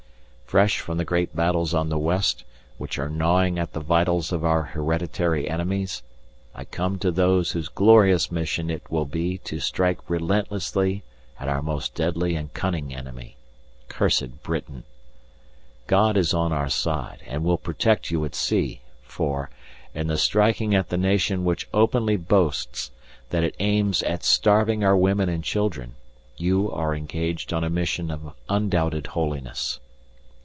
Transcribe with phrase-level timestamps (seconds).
[0.51, 2.43] Fresh from the great battles on the West
[2.77, 6.03] which are gnawing at the vitals of our hereditary enemies,
[6.53, 11.03] I come to those whose glorious mission it will be to strike relentlessly
[11.39, 13.37] at our most deadly and cunning enemy
[13.87, 14.83] cursed Britain.
[15.87, 19.49] God is on our side and will protect you at sea for,
[19.93, 22.91] in the striking at the nation which openly boasts
[23.29, 25.95] that it aims at starving our women and children,
[26.35, 29.79] you are engaged on a mission of undoubted holiness.